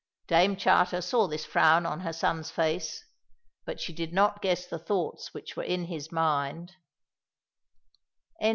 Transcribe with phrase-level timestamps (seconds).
[0.25, 3.05] Dame Charter saw this frown on her son's face,
[3.65, 6.73] but she did not guess the thoughts which were in his mind.